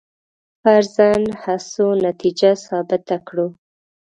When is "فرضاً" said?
0.61-1.11